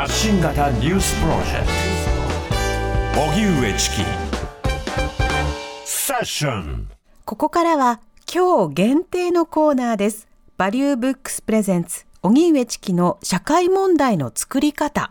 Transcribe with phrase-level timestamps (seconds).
[0.00, 1.66] 発信型ニュースプロジェク
[3.14, 3.96] ト荻上チキ
[5.84, 6.88] セッション
[7.26, 8.00] ここからは
[8.34, 10.26] 今日限定のコーナーです。
[10.56, 15.10] バリューブックスプレゼンツ、荻上チキの社会問題の作り方。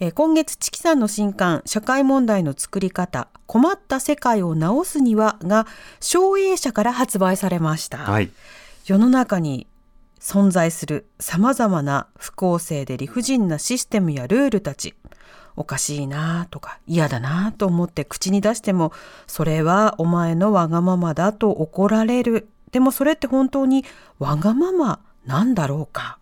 [0.00, 5.66] えー今月チキさんの新刊、社会問題の作り方、困った世界を直すにはが、
[6.00, 7.98] 省営社から発売されました。
[7.98, 8.30] はい。
[8.86, 9.66] 世の中に
[10.22, 14.94] 存在する様々な不公正で理不尽なシステムやルールたち。
[15.56, 18.92] おかしいなとか嫌だなと思って口に出しても、
[19.26, 22.48] それはお前のわがままだと怒られる。
[22.70, 23.84] でもそれって本当に
[24.20, 26.18] わがままなんだろうか？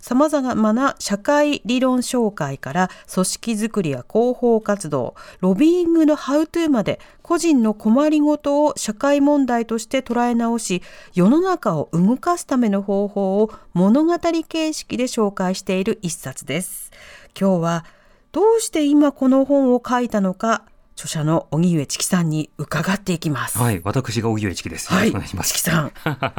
[0.00, 10.82] 様々な社会理論紹介から組織づくりや広報活動、ロビーイングのハウトゥーまで個人の困りごとを社会問題として捉え直し、
[11.14, 16.90] 世の中を動かすための方法を物語形式で紹介している一冊です。
[17.38, 17.84] 今日は
[18.32, 23.58] どうして今この本を書いたのか、著者の荻上チキさんに伺っていきます。
[23.58, 23.80] はい。
[23.84, 24.92] 私が荻上チキです。
[24.92, 25.48] よろしくお願いします。
[25.48, 25.92] チキさん、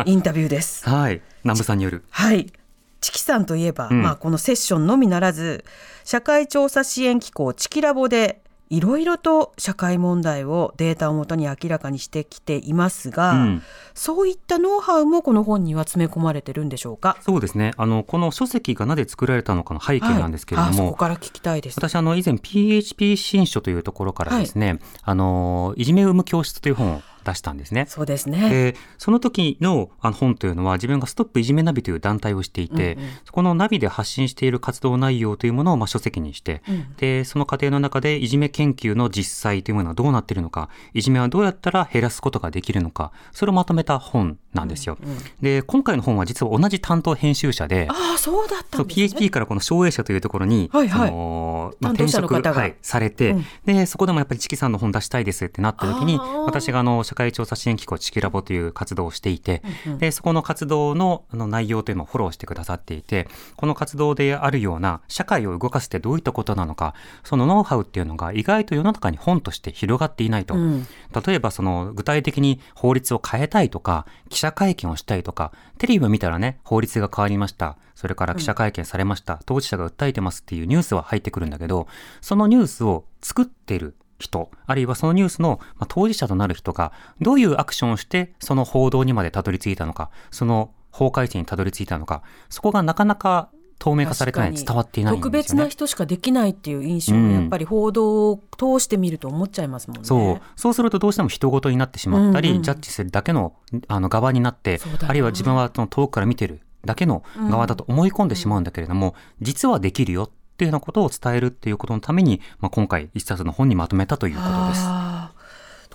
[0.06, 0.86] インタビューです。
[0.90, 1.22] はい。
[1.44, 2.04] 南部さんによる。
[2.12, 2.54] はい。
[3.02, 5.66] チキさんといえば、うんまあこのセッションのみならず、
[6.06, 13.64] 社会調査支援機構チキラボでいろいろと社会問題をデータをもとに明らかにしてきていますが、うん
[13.94, 17.18] そういったノウハウもこの本には詰め込まれてるんでしょうか？
[17.20, 17.74] そうですね。
[17.76, 21.78] あの、この書籍がなぜ作られたのかの背景なんですけれどはい、あそも、こから聞きたいです。
[21.78, 27.86] 私あの以前 PHP 新書というところからですね、あのいじめを生む教室という本を出したんですね。
[27.88, 28.50] そうですね。
[28.50, 44.98] でその時のあの本というのは自分がストップいじめナビという団体をしていて、うんうんそこのナビで発信している活動内容というものをまあ書籍にして、うんでその過程の中でいじめ研究の実際というものはどうなっているのかいじめはどうやったら減らすことができるのかそれをまとめた本なんですよ。
[45.02, 49.08] うんで今回の本は実は同じ担当編集者でああ、そうだったんですね。
[49.08, 59.98] PHP からこの省営社というところに、はいはいそのまあ、転職、はい、されて、うんでそこでもやっぱりチキさんの本出したいですってなった時に私があの社会調査支援機構チキラボという活動をしていて、うんうん。
[60.00, 63.28] でそこの活動のあの内容というのをフォローしてくださっていて
[63.58, 66.96] この活動であるような社会を動かすってどういったことなのか
[67.26, 70.56] そのノウハウっていうのが意外と世の中に本として広がっていないと。
[70.56, 70.88] うん。
[71.26, 77.78] 例えばその具体的に法律を変えたいとか記者会見をしたいとかテレビを見たらね法律が変わりました。
[77.94, 81.88] それから記者会見されました、当事者が訴えてますっていうニュースは入ってくるんだけど
[82.20, 93.50] そのニュースを作ってる人あるいはそのニュースのまあ当事者となる人がどういうアクションをしてその報道にまでたどり着いたのかその法改正にたどり着いたのかそこがなかなか
[93.82, 95.18] 透明化されてない伝わっていないね。
[95.18, 100.04] 特別な人しかできないっていう印象うんがやっぱり報道を通してみると思っちゃいますもんね。
[100.04, 100.42] そう。
[100.56, 103.54] そうするとどうしても人事になってしまったり、うんうんジャッジするだけの
[103.88, 110.30] あの側になってあるいは自分はその遠くから見てるだけの側だと思い込んでしまうんだけれども、実はできるよ
[110.62, 114.86] っていうようなことを伝えるっていうことのために、まあ、今回一冊の本にまとめたということです。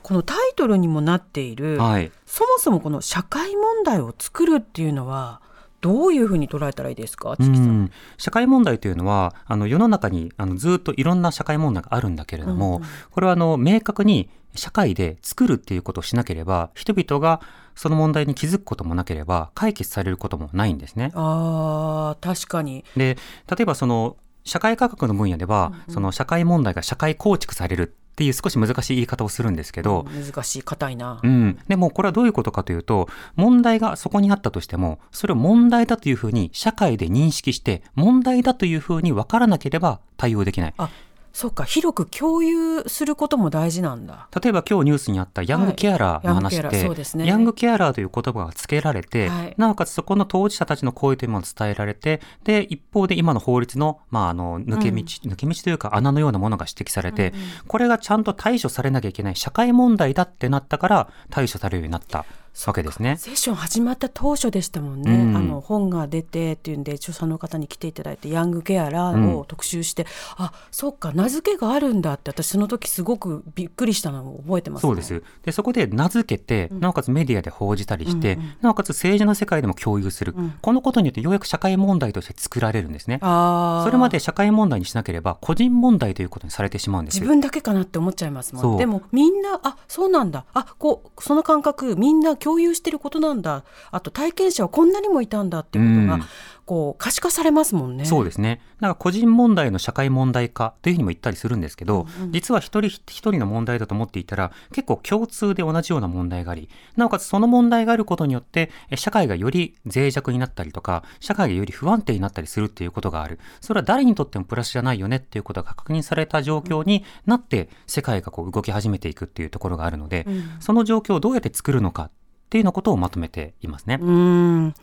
[0.03, 2.11] このタイトルにもなっている、はい。
[2.27, 5.41] そもそもこの社会問題を作るっていうのは
[5.81, 7.85] どういうふうに捉えたらいいですか、うチキさん。
[7.85, 17.41] ん、社会問題というのはあの世の中にあのずっといろんな社会問題があるんだけれども、うんうんこれはあの明確に社会で作るっていうことをしなければ人々が
[17.77, 21.13] その問題に気づくこともなければ解決されることもないんですね。
[21.15, 22.85] あー確かに。
[22.97, 23.17] で
[23.49, 24.17] 例えばその
[24.47, 31.21] 社会科学の分野では、その社会問題が社会構築されるっていう少し難しい言い方をするんですけど、難しい硬いな。
[31.23, 40.75] うん、でもこれはどういうことかというと問題がそこにあったとしてもそれを問題だというふうに社会で認識して問題だというふうに分からなければ対応できない。
[40.79, 40.89] あ
[41.37, 44.27] そうか広く共有することも大事なんだ。
[44.43, 46.73] 例えば今日ニュースにあったヤングケアラーの話はい
[47.19, 47.27] ね。
[47.27, 49.55] ヤングケアラーという言葉が付けられて、はい。
[49.59, 57.35] なおかつそこの当事者たちの声というものが伝えられて、で、一方で今の法律の、まあ、あの、抜け道、抜け道というか穴のようなものが指摘されて、
[57.69, 62.25] これがちゃんと対処されなきゃいけない社会問題だってなったから対処されるようになった
[62.67, 63.17] わけですね。
[63.19, 65.37] セッション始まった当初でしたもんね、うん。
[65.37, 75.23] あの本が出てっていうんで著者の方に来ていただいてヤングケアラーを特集して、あそっか名付けがあるんだって私その時すごくびっくりしたのを覚えてます、ね、そうです。
[75.45, 80.35] で、そこで名付けて、なおかつメディアで報じたりして、なおかつ政治の世界でも共有する。
[80.63, 83.19] このことによってようやく社会問題として作られるんですね。
[83.21, 87.17] それまで社会問題にしなければ個人問題ということにされてしまうんです。
[87.17, 87.23] よ。
[87.23, 90.45] 自分だけかなって思っちゃいますもんでもみんなあそうなんだ。
[90.55, 96.23] あこうその感覚みんな共有してることなんだあと体験者はこんなにもいたんだっていうことが、うん
[96.67, 98.05] こう可視化されますもんね。
[98.05, 98.61] そうですね。
[98.81, 113.39] なんか個人問題の社会問題化というふうにも言ったりするんですけど、うんうん実は一人一人の問題だと思っていたら、結構共通で同じような問題があり、なおかつその問題があることによって、え社会がより脆弱になったりとか、社会がより不安定になったりするっていうことがある。
[113.61, 122.11] それは誰にとってもプラスじゃないよねっていうことが確認された状況になって、世界がこう動き始めていくっていうところがあるので、うんその状況をどうやって作るのか
[122.47, 123.99] っていうのことをまとめていますね。
[124.01, 124.75] うん。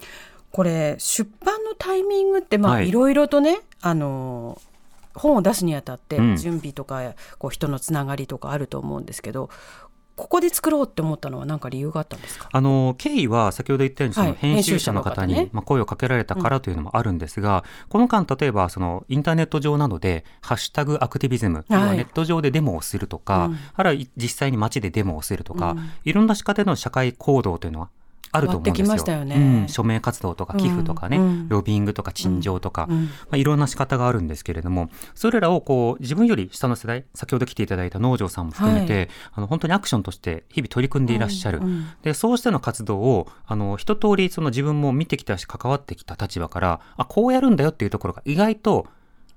[0.51, 2.89] これ出版のタイミングってまあ、はい。
[2.89, 4.62] い、ろいろとねあの
[5.15, 6.38] 本を出すにあたってうん。
[6.38, 9.50] 準備とか、こう人のつながりとかあると思うんですけど
[10.15, 12.50] ここで作ろうって思ったのは何か理由があったんですか？
[12.51, 14.38] あの経緯は先ほど言ったようにそのはい。
[14.38, 23.57] 編集者の方に、まあ、声をかけられたからというのもあるんですが、この間例えばそのインターネット上などで「ハッシュタグアクティビズム」ネット上でデモをするとか、うん。
[23.74, 25.89] あるいは実際に街でデモをするとか、うん。
[26.04, 27.89] いろんな仕方での社会行動というのは
[28.33, 29.15] あると思うんですよ。
[29.15, 29.35] よね。
[29.35, 29.68] うん。
[29.69, 31.24] 署名活動とか寄付とかね、うん。
[31.24, 31.50] うん。
[31.50, 33.03] ロビングとか陳情とか、うん。
[33.06, 41.62] まあ、いろんな仕方があるんですけれども、それらをこう自分より下の世代、先ほど来ていただいた農場さんも含めて、あの本当にアクションとして日々取り組んでいらっしゃる。
[42.01, 48.88] で、そうしての活動を、あの、一通りその自分も見てきたし、関わってきた立場から、あ、こうやるんだよっていうところが意外と、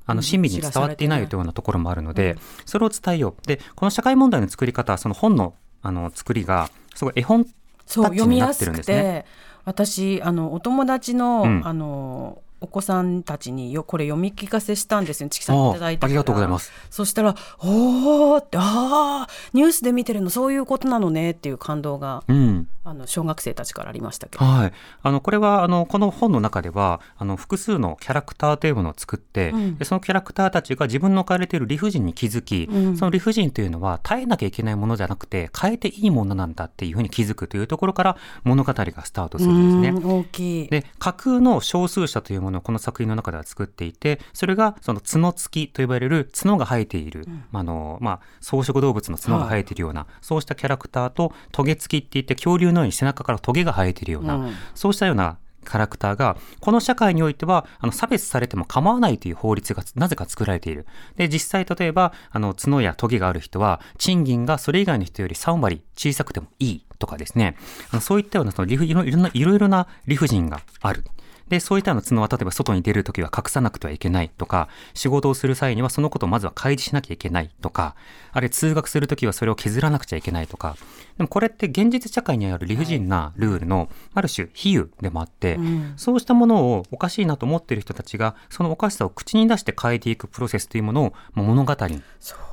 [0.06, 0.22] あの、うん。
[0.22, 2.38] 親身に伝わっていないというようなところもあるので、うん。
[2.64, 3.46] それを伝えよう。
[3.46, 7.46] で、この社会問題の作り方、その本の、あの、作りが、すごい絵本
[7.86, 9.24] そう読みやすくて
[9.64, 11.66] 私あのお友達の,、うん。
[11.66, 22.68] あのお子さんたちによこれ読み聞かせしたんですよチキさんにいただいたあありがとうございますそしたら「おーってああニュースで見てるのそういうことなのね」っていう感動がうん。
[22.88, 24.44] あの小学生たちからありましたけど。
[24.44, 24.72] はい。
[25.02, 40.00] あの、これは、あの、この本の中では、あの、複数のキャラクターというものを作って、うんでそのキャラクターたちが自分の置かれている理不尽に気づき、うんその理不尽というのは耐えなきゃいけないものじゃなくて、変えていいものなんだっていうふうに気づくというところから物語がスタートするんですね。
[40.00, 40.68] うん大きい。
[40.68, 60.86] で架空の少数者というものをこの作品の中では作っていてそれがその角付きと呼ばれる角が生えている、まああのまあ、草食動物の角が生えているような、そうしたキャラクターとトゲ付きって言って恐竜のように背中からトゲが生えているような、うんそうしたようなキャラクターが、この社会においては、あの、差別されても構わないという法律がなぜか作られている。
[61.16, 67.56] で、実際例えば、あの、角やトゲがある人は、賃金がそれ以外の人より3割小さくてもいいとかですね。
[67.90, 71.04] あのそういったような、そのいろいろないろいろな理不尽がある。
[71.48, 77.94] で、そういったような角は例えば外に出るときは隠さなくてはいけないとか、仕事をする際にはそのことをまずは開示しなきゃいけないとか、
[78.32, 80.76] あるいは通学するときはそれを削らなくちゃいけないとか、
[81.16, 85.92] でもこれって現実社会にある理不尽なルールのある種比喩でもあって、うん。
[85.96, 92.02] そうしたものをおかしいなと思っている人たちが、そのおかしさを口に出して変えていくプロセスというものをまあ物語に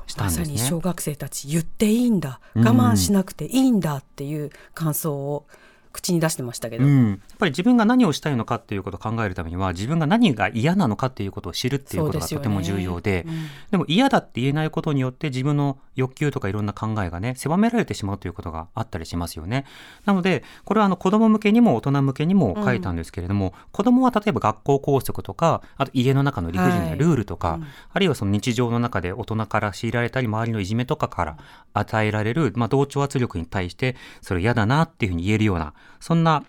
[0.08, 0.40] したんですね。
[0.40, 2.40] まさに小学生たち言っていいんだ。
[2.56, 2.68] うん。
[2.68, 5.46] 我慢しなくていいんだっていう感想を
[5.94, 13.34] 口に出してましたけど、うん、やっぱり自分が何をしたいのかっていうことを考えるためには自分が何が嫌なのかっていうことを知るっていうことがとても重要でうん。
[13.72, 19.66] でも嫌だって言えないことによって自分の欲求とかいろんな考えがね狭められてしまうということがあったりしますよね。
[20.06, 27.68] なのでこれはあの子供向けにも大人向けにも書いたんですけれども、子供は例えば学校校則とかあと家の中の理不尽なルールとか、はいうん。
[27.94, 31.38] あるいはその日常の中で大人から強いられたり周りのいじめとかから
[31.74, 36.44] 与えられる、まあ、同調圧力に対してそれ嫌だなっていうふうに言えるようなそんな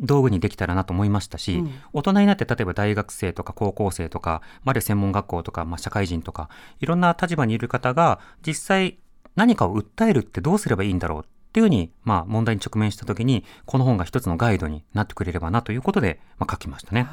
[0.00, 1.72] 道具にできたらなと思いましたし、うん。
[1.92, 6.48] 大人になって例えば大学生とか高校生とか、まる専門学校とか、まあ、社会人とか
[6.80, 8.98] いろんな立場にいる方が実際
[9.36, 11.22] 何かを訴えるってどうすればいいんだろうっ
[11.52, 17.06] ていうふうに、まあ、問題に直面した時にこの本が一つのガイドになってくれればなということで、まあ、書きましたね。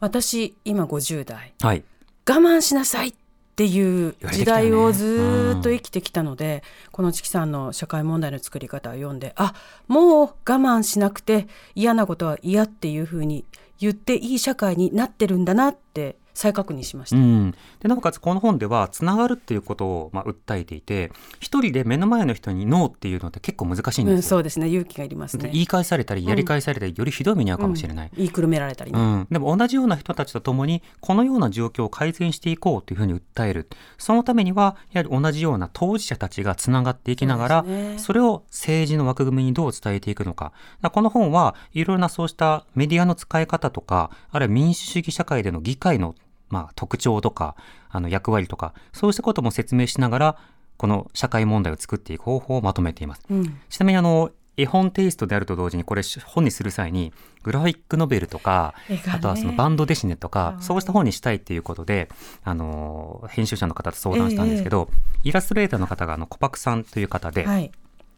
[0.00, 1.54] 私今50代。
[1.60, 1.84] はい、
[2.28, 3.14] 我慢しなさいっ
[3.54, 9.54] ていう時代をずーっと生きてきたので、このチキさんの社会問題の作り方を読んであ
[9.88, 13.44] もう我慢しなくて嫌なことは嫌っていうふうに
[13.78, 17.16] 言っていい社会になってるんだなって再確認しました。
[17.16, 24.28] うん、でなおかつこの本ではつながるっていうことをまあ訴えていて一人で目の前の人にノーっていうのって結構難しいんうん、ですよ。
[24.30, 25.44] そうですね勇気がいりますね。
[25.44, 28.06] で言い返されたりやり返されたり、よりひどい目に遭うかもしれない。
[28.06, 28.98] うん言いくるめられたりね。
[28.98, 40.52] うん、でも同じような人たちと共にこのような状況を改善していこうというふうに訴えるそのためにはやはり同じような当事者たちがつながっていきながらそねそれを政治の枠組みにどう伝えていくのか
[40.92, 46.14] この本はいろいろなそうしたメディアの使い方とかあるいは民主主義社会での議会の
[46.52, 47.56] まあ特徴とか
[47.88, 50.36] あの役割とかそうしたことも説明しながら
[50.76, 53.22] この社会問題を作っていく方法をまとめています。
[53.30, 53.60] うん。
[53.68, 59.02] ちなみにあの絵本テイストであると同時にこれ本にする際にグラフィックノベルとか、ね。
[59.08, 60.62] あとはそのバンドデシネとかはい。
[60.62, 62.10] そうした本にしたいっていうことで
[62.44, 64.90] あの編集者の方と相談したんですけど、
[65.24, 67.70] イラストレーターの方があのコパクさんという方で、はい。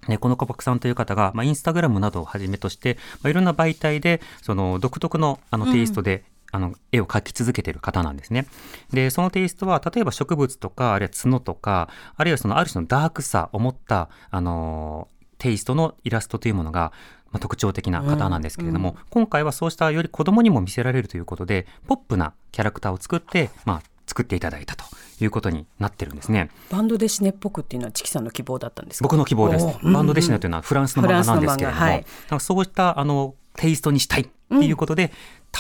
[0.09, 8.47] ね、このコパクさんという方が、まあ、インスタグラムなどをはじめとして、まあ、いろんな媒体でその独特のあのテイストで、あの絵を描き続けている方なんですね。
[8.93, 15.09] でそのテイストは例えば植物とかあるいは角とかあるいはそのある種のダークさを持ったあの
[15.39, 16.93] テイストのイラストというものが
[17.33, 24.85] まあ、特徴的な方なんですけれども、うんうん、今回はそうしたより子供にも見せられるということでポップなキャラクターを作って、まあ、作っていただいたと
[25.21, 26.49] いうことになってるんですね。
[26.71, 29.67] バンドデシネっぽくっていうのはチキさんの希望だったんです僕の希望です。
[29.83, 32.05] バンドデシネというのはフランスの漫画なんですけれども、はい、
[32.39, 35.11] そういったあのテイストにしたいっていうことで、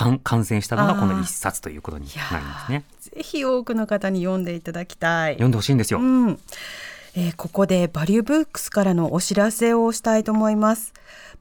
[0.03, 2.85] うん、完成したのがこの一冊ということになりますね。
[3.01, 5.35] ぜひ多くの方に読んでいただきたい。
[5.35, 6.01] 読んでほしいんですよ。
[6.01, 6.39] うん
[7.17, 10.93] えー、ここでバリューブックスからのお知らせをしたいと思います。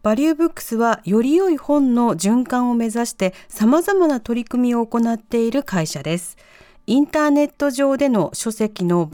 [0.03, 6.38] バリューブックスはより良い本の循環を目指して様々な取り組みを行っている会社です。
[6.86, 9.10] インターネット上での書籍の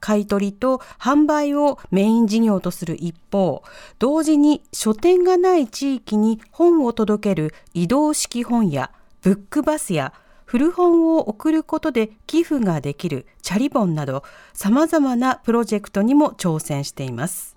[0.00, 3.62] 買取と販売をメイン事業とする一方、
[3.98, 8.90] 同時に書店がない地域に本を届ける移動式本や
[9.22, 10.14] ブックバスや
[10.46, 14.24] 古本を送ることで寄付ができるチャリ本など
[14.54, 17.54] 様々なプロジェクトにも挑戦しています。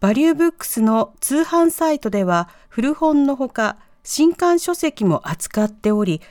[0.00, 6.22] バリューブックスの通販サイトでは古本のほか新刊書籍も扱っており、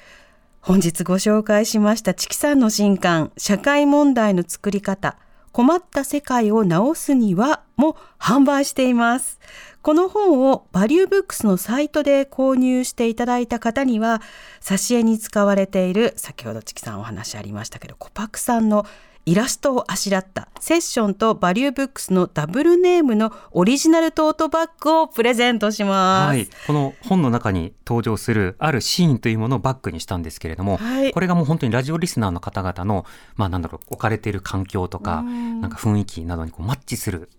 [0.68, 5.18] 本日ご紹介しましたチキさんの新刊、社会問題の作り方、
[5.54, 9.40] 困った世界を直すにはも販売しています。
[9.82, 14.22] この本をバリューブックスのサイトで購入していただいた方には、
[14.60, 18.86] 挿絵に使われている、先ほどチキさんお話ありましたけど、コパクさんの
[19.28, 26.30] イラストをあしらったセッションとバリューブックスのダブルネームのオリジナルトートバッグをプレゼントします。
[26.30, 33.06] はい、この本の中に登場するあるシーンというものをバッグにしたんですけれども、はい、これがもう本当にラジオリスナーの方々の、
[33.36, 37.30] まあなんだろう、置かれている環境とか、なんか雰囲気などにこうマッチする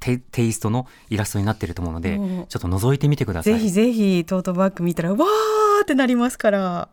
[0.00, 3.52] テイストのイラストになっていると思うので、ちょっと覗いてみてください。
[3.52, 6.88] ぜひぜひトートバッグ見たら、わーってなりますから。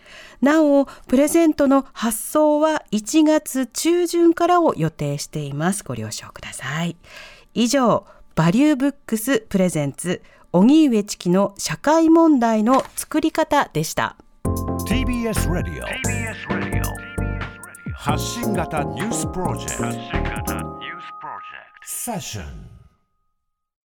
[0.41, 5.85] なお、プレゼントの発送は1月中旬からを予定しています。
[5.85, 6.97] ご了承ください。
[7.53, 10.23] 以上、バリューブックスプレゼンツ
[10.53, 14.17] 荻上チキの社会問題の作り方でした。
[14.87, 15.87] TBS ラジオ
[17.95, 20.53] 発信型ニュースプロジェクト。
[21.85, 22.72] セッション